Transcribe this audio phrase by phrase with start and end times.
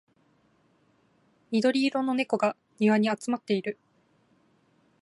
[1.51, 3.77] 緑色の猫が庭に集まっている